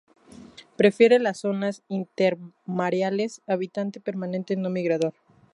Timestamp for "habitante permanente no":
3.45-4.71